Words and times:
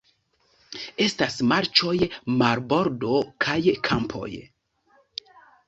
Estas 1.05 1.37
marĉoj, 1.51 1.93
marbordo 2.41 3.21
kaj 3.47 3.61
kampoj. 3.91 4.29